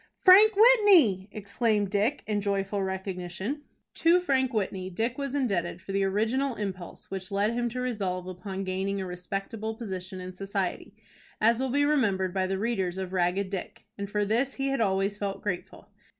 "Frank 0.17 0.53
Whitney!" 0.55 1.29
exclaimed 1.31 1.91
Dick, 1.91 2.23
in 2.25 2.41
joyful 2.41 2.81
recognition. 2.81 3.61
To 3.93 4.19
Frank 4.19 4.51
Whitney 4.51 4.89
Dick 4.89 5.19
was 5.19 5.35
indebted 5.35 5.79
for 5.79 5.91
the 5.91 6.03
original 6.03 6.55
impulse 6.55 7.11
which 7.11 7.29
led 7.31 7.53
him 7.53 7.69
to 7.69 7.79
resolve 7.81 8.25
upon 8.25 8.63
gaining 8.63 8.99
a 8.99 9.05
respectable 9.05 9.75
position 9.75 10.19
in 10.19 10.33
society, 10.33 10.95
as 11.39 11.59
will 11.59 11.69
be 11.69 11.85
remembered 11.85 12.33
by 12.33 12.47
the 12.47 12.57
readers 12.57 12.97
of 12.97 13.13
"Ragged 13.13 13.51
Dick;" 13.51 13.85
and 13.95 14.09
for 14.09 14.25
this 14.25 14.55
he 14.55 14.69
had 14.69 14.81
always 14.81 15.17
felt 15.19 15.43
grateful. 15.43 15.91